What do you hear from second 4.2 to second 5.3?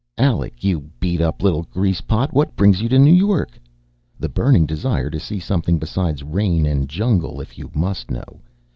burning desire to